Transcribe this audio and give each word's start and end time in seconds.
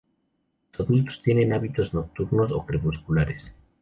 Los 0.73 0.87
adultos 0.89 1.21
tienen 1.21 1.53
hábitos 1.53 1.93
nocturnos 1.93 2.51
o 2.51 2.65
crepusculares. 2.65 3.53